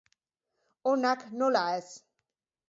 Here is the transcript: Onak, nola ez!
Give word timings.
Onak, 0.93 1.27
nola 1.43 1.63
ez! 1.75 1.85